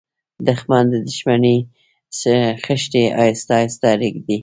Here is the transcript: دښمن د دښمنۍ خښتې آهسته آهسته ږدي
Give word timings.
دښمن 0.47 0.83
د 0.93 0.95
دښمنۍ 1.09 1.57
خښتې 2.63 3.03
آهسته 3.23 3.51
آهسته 3.61 3.89
ږدي 4.13 4.37